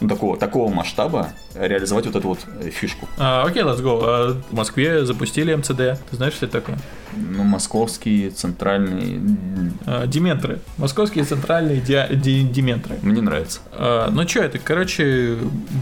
[0.00, 3.06] ну, такого, такого масштаба реализовать вот эту вот э, фишку.
[3.18, 4.00] А, окей, let's go.
[4.02, 5.76] А, в Москве запустили МЦД.
[6.10, 6.78] Ты знаешь, что это такое?
[7.16, 10.60] Ну, московский, центральный, м, А, Дементры.
[10.78, 12.96] Московские центральные ди- ди- дементры.
[13.02, 13.60] мне нравится.
[13.72, 14.58] А, ну что это?
[14.58, 15.36] Короче,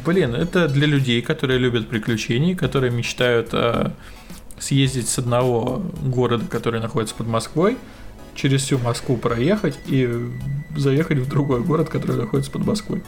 [0.05, 3.93] блин, это для людей, которые любят приключения, которые мечтают а,
[4.59, 7.77] съездить с одного города, который находится под Москвой,
[8.35, 10.09] через всю Москву проехать и
[10.77, 13.03] заехать в другой город, который находится под Москвой.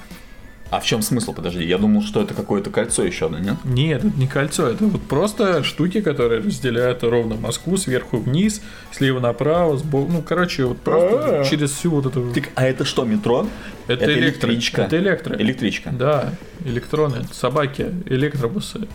[0.71, 1.65] А в чем смысл, подожди?
[1.65, 3.57] Я думал, что это какое-то кольцо еще одно, нет?
[3.65, 9.19] Нет, это не кольцо, это вот просто штуки, которые разделяют ровно Москву сверху вниз, слева
[9.19, 10.13] направо, сбоку.
[10.13, 11.45] Ну, короче, вот просто А.
[11.45, 12.33] через всю вот эту.
[12.33, 13.49] Так, а это что, метро?
[13.89, 14.83] Это, это электро- электричка.
[14.83, 15.37] Это электро.
[15.37, 15.91] Электричка.
[15.91, 16.33] Да,
[16.65, 18.87] электроны, собаки, электробусы,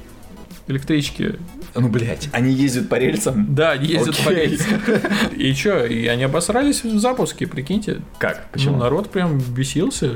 [0.68, 1.36] электрички.
[1.76, 3.54] Ну, блядь, они ездят по рельсам?
[3.54, 4.48] Да, они ездят по Окей.
[4.48, 4.80] рельсам.
[5.36, 8.00] И что, и они обосрались в запуске, прикиньте.
[8.18, 8.38] Как?
[8.38, 8.78] Ну, Почему?
[8.78, 10.10] народ прям бесился.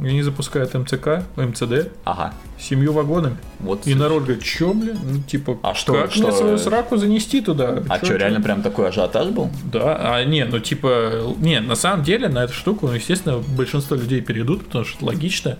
[0.00, 2.32] И Они запускают МЦК, МЦД, Ага.
[2.58, 3.36] семью вагонами.
[3.58, 3.84] Вот.
[3.86, 7.40] И народ говорит, чё, блин, ну, типа, А что- как что- мне свою сраку занести
[7.40, 7.82] туда?
[7.88, 9.50] А Чё, что, чё?» реально прям такой ажиотаж был?
[9.64, 13.96] Да, а не, ну типа, не, на самом деле на эту штуку, ну, естественно, большинство
[13.96, 15.58] людей перейдут, потому что это логично.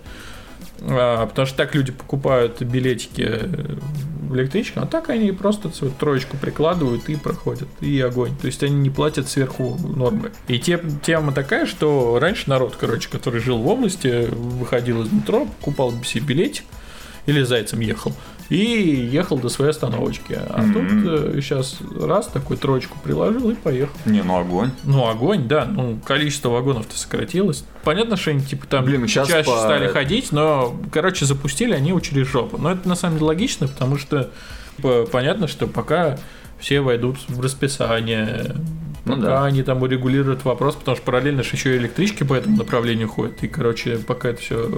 [0.81, 3.39] А, потому что так люди покупают билетики
[4.29, 8.35] э, в электричку, а так они просто свою троечку прикладывают и проходят, и огонь.
[8.39, 10.31] То есть они не платят сверху нормы.
[10.47, 15.45] И те- тема такая, что раньше народ, короче, который жил в области, выходил из метро,
[15.59, 16.63] покупал себе билетик,
[17.25, 18.13] или зайцем ехал,
[18.49, 18.57] и
[19.11, 20.37] ехал до своей остановочки.
[20.49, 20.73] А Мгм.
[21.03, 23.93] тут сейчас раз такой троечку приложил и поехал.
[24.05, 24.71] Не, ну огонь.
[24.83, 27.63] Ну, огонь, да, ну, количество вагонов-то сократилось.
[27.83, 31.99] Понятно, что они, типа, там Блин, ну чаще по- стали ходить, но, короче, запустили они
[32.01, 32.57] через жопу.
[32.57, 34.31] Но это, на самом деле, логично, потому что
[34.77, 36.17] типа, понятно, что пока
[36.59, 38.55] все войдут в расписание,
[39.05, 39.45] Ну пока да.
[39.45, 43.43] они там урегулируют вопрос, потому что параллельно же еще и электрички по этому направлению ходят.
[43.43, 44.69] И, короче, пока это все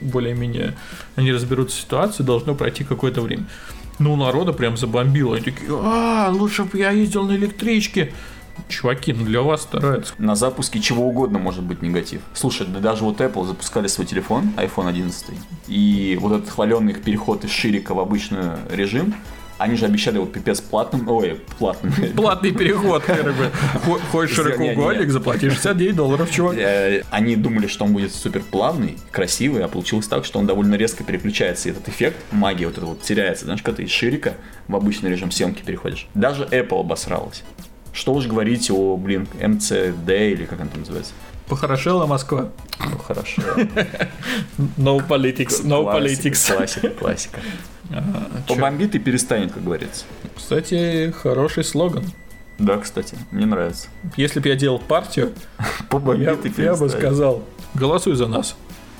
[0.00, 0.76] более-менее
[1.16, 3.46] они разберутся с ситуацией, должно пройти какое-то время.
[3.98, 5.36] Ну, народа прям забомбило.
[5.36, 8.12] Они такие, а, лучше бы я ездил на электричке.
[8.68, 10.14] Чуваки, ну для вас стараются.
[10.18, 12.22] На запуске чего угодно может быть негатив.
[12.34, 15.26] Слушай, да даже вот Apple запускали свой телефон, iPhone 11,
[15.66, 19.14] и вот этот хваленный переход из ширика в обычный режим,
[19.58, 21.92] Они же обещали вот пипец платным, ой, платным.
[22.16, 23.04] Платный переход,
[24.10, 26.56] Хочешь широкоугольник, заплати 69 долларов, чувак.
[26.58, 30.74] Э, Они думали, что он будет супер плавный, красивый, а получилось так, что он довольно
[30.74, 34.34] резко переключается, и этот эффект магии вот это вот теряется, знаешь, когда ты из ширика
[34.66, 36.08] в обычный режим съемки переходишь.
[36.14, 37.42] Даже Apple обосралась.
[37.92, 41.12] Что уж говорить о, блин, MCD или как он там называется.
[41.48, 42.48] Похорошела Москва.
[43.06, 43.42] Хорошо.
[44.76, 46.54] No politics, no politics.
[46.54, 47.40] Классика, классика.
[48.48, 50.04] Побомбит и перестанет, как говорится.
[50.36, 52.04] Кстати, хороший слоган.
[52.58, 53.88] Да, кстати, мне нравится.
[54.16, 55.32] Если бы я делал партию,
[56.16, 57.42] я, я бы сказал,
[57.74, 58.56] голосуй за нас.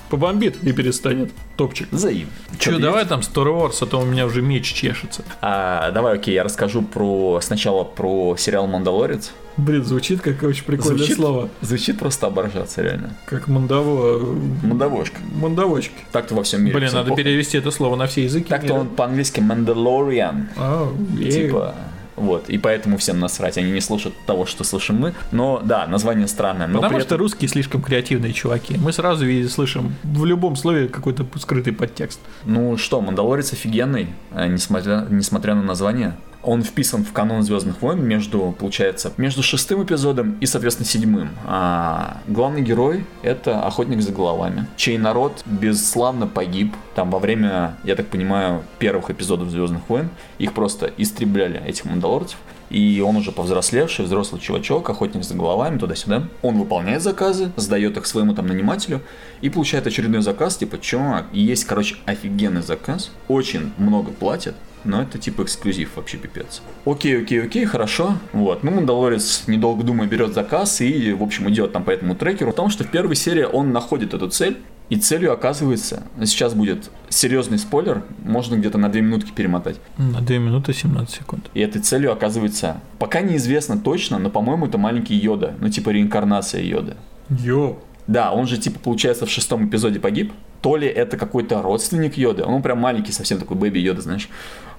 [0.09, 1.31] Побомбит и перестанет.
[1.57, 1.87] Топчик.
[1.91, 2.31] Взаимно.
[2.59, 5.23] Че, Чё, давай там Star Wars, а то у меня уже меч чешется.
[5.41, 9.31] А, давай, окей, я расскажу про сначала про сериал Мандалорец.
[9.57, 11.49] Блин, звучит как очень прикольное Звучит- слово.
[11.61, 13.15] Звучит просто оборжаться, реально.
[13.25, 14.19] Как мандаво...
[14.63, 15.17] Мандавошка.
[15.35, 15.95] Мандавочки.
[16.11, 16.75] Так-то во всем мире.
[16.77, 17.23] Блин, надо похуй.
[17.23, 18.49] перевести это слово на все языки.
[18.49, 20.49] Так-то он по-английски Мандалориан.
[20.57, 20.91] А.
[21.17, 21.73] Типа,
[22.17, 25.13] вот, и поэтому всем насрать, они не слушают того, что слышим мы.
[25.31, 26.67] Но да, название странное.
[26.67, 28.77] Но Потому при что этом- русские слишком креативные чуваки.
[28.77, 32.19] Мы сразу видим, слышим в любом слове какой-то скрытый подтекст.
[32.45, 36.15] Ну что, Мандалорец офигенный, э, несмотря, несмотря на название.
[36.45, 41.29] Он вписан в канон Звездных войн между, получается, между шестым эпизодом и, соответственно, седьмым.
[41.45, 46.75] А главный герой— это охотник за головами, чей народ бесславно погиб.
[46.93, 52.37] Там во время, я так понимаю, первых эпизодов Звездных войн их просто истребляли, этих мандалорцев.
[52.69, 56.27] И он уже повзрослевший, взрослый чувачок, охотник за головами, туда-сюда.
[56.43, 59.01] Он выполняет заказы, сдает их своему там нанимателю
[59.41, 65.17] и получает очередной заказ, типа, чувак, есть, короче, офигенный заказ, очень много платят, но это
[65.17, 66.61] типа эксклюзив вообще пипец.
[66.85, 68.17] Окей, окей, окей, хорошо.
[68.31, 68.63] Вот.
[68.63, 72.51] Ну, Мандалорец, недолго думая, берет заказ и, в общем, идет там по этому трекеру.
[72.51, 74.57] В том, что в первой серии он находит эту цель,
[74.89, 79.77] и целью оказывается, сейчас будет серьезный спойлер, можно где-то на 2 минутки перемотать.
[79.97, 81.49] На 2 минуты 17 секунд.
[81.55, 86.61] И этой целью оказывается, пока неизвестно точно, но, по-моему, это маленький Йода, ну, типа реинкарнация
[86.61, 86.97] Йода.
[87.29, 87.77] Йо.
[88.05, 90.31] Да, он же, типа, получается, в шестом эпизоде погиб.
[90.61, 94.29] То ли это какой-то родственник Йоды, он прям маленький, совсем такой бэби Йода, знаешь.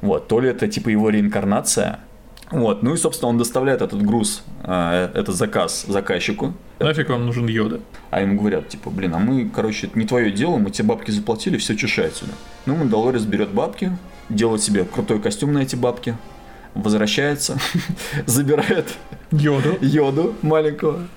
[0.01, 2.01] Вот, то ли это, типа, его реинкарнация.
[2.51, 6.55] Вот, ну и, собственно, он доставляет этот груз, э, этот заказ заказчику.
[6.79, 7.81] Нафиг вам нужен Йода?
[8.11, 11.11] А ему говорят, типа, блин, а мы, короче, это не твое дело, мы тебе бабки
[11.11, 12.33] заплатили, все чешай отсюда.
[12.67, 13.91] Ну, Мандалорец берет бабки,
[14.29, 16.17] делает себе крутой костюм на эти бабки,
[16.75, 17.59] возвращается,
[18.27, 18.95] забирает
[19.33, 19.79] Йоду?
[19.81, 21.09] Йоду маленького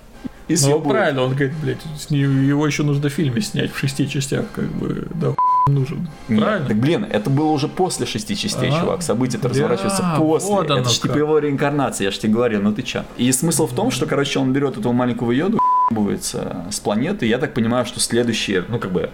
[0.47, 4.45] и Ну, правильно, он говорит, блядь, его еще нужно в фильме снять в шести частях,
[4.51, 5.35] как бы, да,
[5.73, 6.07] нужен.
[6.27, 6.67] Нет, Правильно?
[6.67, 9.01] так, блин, это было уже после шести частей, А, чувак.
[9.01, 10.49] События-то да, разворачиваются после.
[10.49, 13.03] вот это же типа его реинкарнация, я же тебе говорю, ну ты чё.
[13.17, 15.59] И смысл в том, что, короче, он берет этого маленького йоду,
[15.91, 17.25] ебывается с планеты.
[17.25, 19.09] Я так понимаю, что следующее, ну как бы,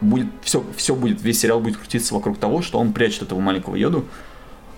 [0.00, 3.76] будет все, все будет, весь сериал будет крутиться вокруг того, что он прячет этого маленького
[3.76, 4.04] йоду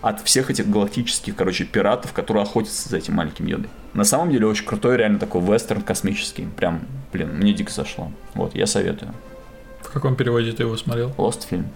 [0.03, 3.69] от всех этих галактических, короче, пиратов, которые охотятся за этим маленьким йодой.
[3.93, 6.47] На самом деле очень крутой, реально такой вестерн космический.
[6.57, 6.81] Прям,
[7.13, 8.11] блин, мне дико зашло.
[8.35, 9.13] Вот, я советую.
[9.91, 11.13] В каком переводе ты его смотрел?
[11.19, 11.67] Lost фильм.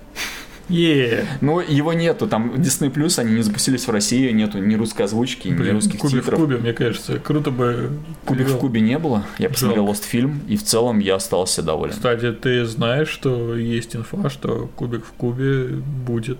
[0.71, 5.03] Е, Ну, его нету, там Disney Plus, они не запустились в России, нету ни русской
[5.03, 6.39] озвучки, ни блин, русских кубик титров.
[6.39, 7.91] в кубе, мне кажется, круто бы
[8.25, 8.59] Кубик в перевел.
[8.61, 9.87] кубе не было, я посмотрел.
[9.87, 11.93] Lost фильм, и в целом я остался доволен.
[11.93, 16.39] Кстати, ты знаешь, что есть инфа, что кубик в кубе будет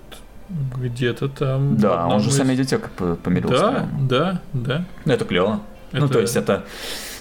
[0.49, 1.75] где-то там.
[1.75, 3.59] в Да, он же из- с медиатека п- помирился.
[3.59, 4.85] Да, да, да.
[5.05, 5.61] Ну, это клево.
[5.91, 6.65] Ну, Это- то есть это,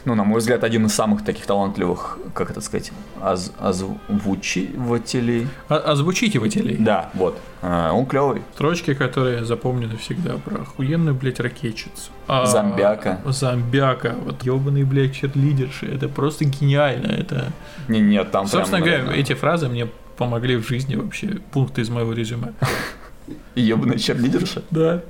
[0.05, 5.49] ну, на мой взгляд, один из самых таких талантливых, как это сказать, оз- озвучивателей.
[5.69, 6.77] Озвучите в теле.
[6.79, 7.39] Да, вот.
[7.63, 8.43] А, Он клевый.
[8.55, 12.11] Строчки, которые запомнены всегда про охуенную, блядь, ракетчицу.
[12.29, 13.21] А, Зомбяка.
[13.25, 14.15] Зомбяка.
[14.25, 15.87] Вот ебаный, блядь, черлидерши.
[15.87, 17.07] Это просто гениально.
[17.11, 17.53] Это...
[17.89, 21.39] Не, нет, там Собственно прям, говоря, наверное, эти фразы мне помогли в жизни вообще.
[21.53, 22.53] Пункты из моего резюме.
[23.55, 24.63] Ебаная черлидерша.
[24.71, 25.03] Да.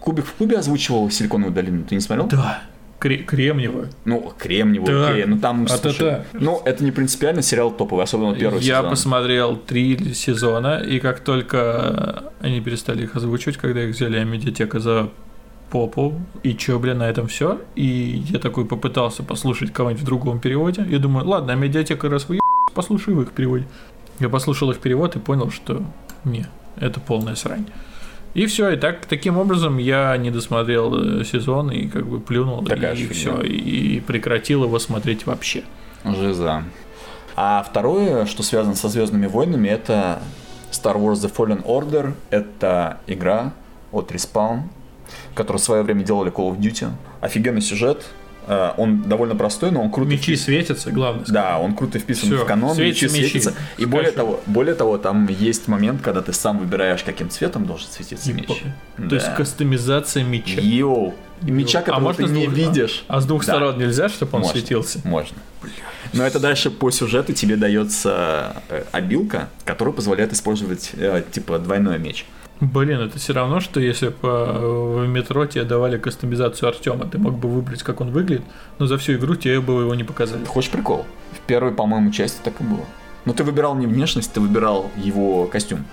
[0.00, 2.26] Кубик в кубе озвучивал Силиконовую долину, ты не смотрел?
[2.28, 2.62] Да.
[3.04, 3.90] Кре- кремниевая.
[4.06, 5.08] Ну, кремниевый, Да.
[5.10, 6.24] окей, ну там, А слушай, то-то.
[6.32, 8.90] ну, это не принципиально, сериал топовый, особенно первый Я сезон.
[8.90, 15.10] посмотрел три сезона, и как только они перестали их озвучивать, когда их взяли медиатека за
[15.70, 17.60] попу, и чё, блин, на этом все.
[17.74, 20.86] И я такой попытался послушать кого-нибудь в другом переводе.
[20.88, 22.38] Я думаю, ладно, а медиатека раз вы
[22.74, 23.66] послушаю в их переводе.
[24.20, 25.82] Я послушал их перевод и понял, что
[26.24, 27.66] не, это полная срань.
[28.34, 32.64] И все, и так таким образом я не досмотрел э, сезон и как бы плюнул
[32.64, 35.62] Такая и все, и прекратил его смотреть вообще.
[36.04, 36.64] Жиза.
[37.36, 40.20] А второе, что связано со Звездными войнами, это
[40.72, 42.14] Star Wars The Fallen Order.
[42.30, 43.52] Это игра
[43.92, 44.62] от Respawn,
[45.34, 46.90] которую в свое время делали Call of Duty.
[47.20, 48.04] Офигенный сюжет,
[48.76, 50.10] он довольно простой, но он круто...
[50.10, 51.24] Мечи светятся, главное.
[51.28, 53.30] Да, он круто вписан Всё, в канон, светятся мечи мечи.
[53.40, 53.54] светятся.
[53.78, 57.88] И более того, более того, там есть момент, когда ты сам выбираешь, каким цветом должен
[57.88, 58.48] светиться меч.
[58.96, 59.34] То есть Да.
[59.34, 60.60] кастомизация меча.
[60.60, 61.14] Йоу.
[61.42, 63.04] Меча, А которого можно ты с не двух- видишь.
[63.08, 63.52] А с двух Да.
[63.54, 64.52] сторон нельзя, чтобы он Можно.
[64.58, 65.00] светился?
[65.04, 65.36] Можно.
[66.12, 71.98] Но это дальше по сюжету тебе дается э, обилка, которая позволяет использовать э, типа двойной
[71.98, 72.24] меч.
[72.60, 77.18] Блин, это все равно, что если бы э, в метро тебе давали кастомизацию Артема, ты
[77.18, 78.44] мог бы выбрать, как он выглядит,
[78.78, 80.44] но за всю игру тебе бы его не показали.
[80.44, 81.04] Хочешь прикол?
[81.32, 82.84] В первой, по-моему, части так и было.
[83.24, 85.84] Но ты выбирал не внешность, ты выбирал его костюм.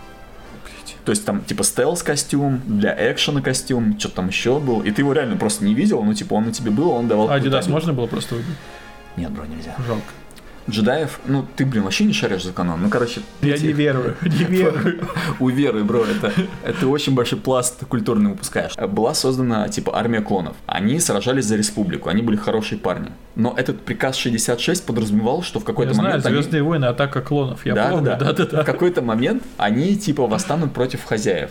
[1.04, 4.82] То есть там типа стелс костюм, для экшена костюм, что-то там еще был.
[4.82, 7.30] И ты его реально просто не видел, ну типа он на тебе был, он давал...
[7.30, 8.58] А Adidas можно было просто выбрать?
[9.17, 9.76] Нет, бро, нельзя.
[9.88, 10.04] Жалко.
[10.69, 12.82] Джедаев, ну ты, блин, вообще не шаришь за канон.
[12.82, 15.02] Ну, короче, Я не верую, не верую.
[15.39, 16.32] У веры, бро, это,
[16.63, 18.76] это очень большой пласт культурный выпускаешь.
[18.78, 20.56] Была создана, типа, армия клонов.
[20.67, 23.10] Они сражались за республику, они были хорошие парни.
[23.36, 27.21] Но этот приказ 66 подразумевал, что в какой-то Я знаю, момент они- Звездные войны, атака
[27.21, 27.65] клонов.
[27.65, 28.26] Я Да, помню, да, да.
[28.34, 28.62] да-да-да.
[28.62, 31.50] В какой-то момент они, типа, восстанут против хозяев.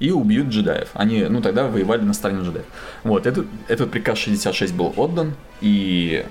[0.00, 0.88] И убьют джедаев.
[0.94, 2.66] Они, ну, тогда воевали на стороне джедаев.
[3.04, 6.26] Вот, этот, этот приказ 66 был отдан, и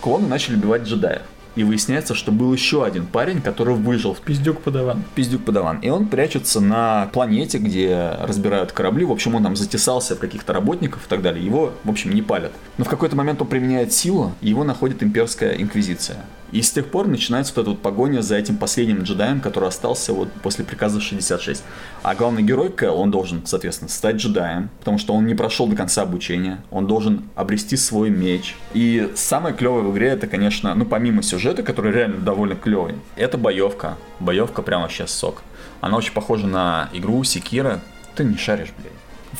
[0.00, 1.22] клоны начали убивать джедаев.
[1.56, 5.02] И выясняется, что был еще один парень, который выжил в Пиздюк подаван.
[5.14, 5.78] Пиздюк подаван.
[5.80, 9.04] И он прячется на планете, где разбирают корабли.
[9.04, 11.44] В общем, он там затесался в каких-то работников и так далее.
[11.44, 12.52] Его, в общем, не палят.
[12.76, 16.24] Но в какой-то момент он применяет силу, и его находит имперская инквизиция.
[16.52, 20.12] И с тех пор начинается вот эта вот погоня за этим последним джедаем, который остался
[20.12, 21.62] вот после приказа 66.
[22.02, 25.76] А главный герой Кэл, он должен, соответственно, стать джедаем, потому что он не прошел до
[25.76, 26.62] конца обучения.
[26.70, 28.56] Он должен обрести свой меч.
[28.72, 33.36] И самое клевое в игре это, конечно, ну помимо сюжета, который реально довольно клевый, это
[33.36, 33.96] боевка.
[34.20, 35.42] Боевка прям вообще сок.
[35.80, 37.80] Она очень похожа на игру Секира.
[38.14, 38.92] Ты не шаришь, блядь.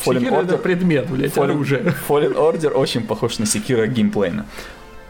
[0.04, 1.94] Fallen Секира это Order, предмет, блядь, Fallen, оружие.
[2.08, 4.46] Fallen Order очень похож на Секира геймплейно.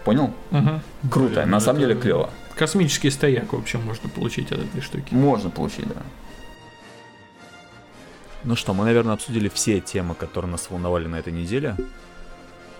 [0.08, 0.32] Понял?
[0.52, 0.80] Мгм.
[1.10, 2.30] Круто, Блин, на ну самом деле клево.
[2.56, 5.12] Космический стояк, в общем, можно получить от этой штуки.
[5.12, 6.00] Можно получить, да.
[8.42, 11.76] Ну что, мы, наверное, обсудили все темы, которые нас волновали на этой неделе.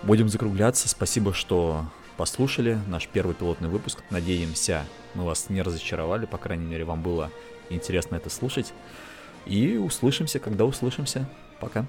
[0.01, 0.89] Будем закругляться.
[0.89, 1.85] Спасибо, что
[2.17, 3.99] послушали наш первый пилотный выпуск.
[4.09, 6.25] Надеемся, мы вас не разочаровали.
[6.25, 7.29] По крайней мере, вам было
[7.69, 8.73] интересно это слушать.
[9.45, 11.29] И услышимся, когда услышимся.
[11.59, 11.85] Пока.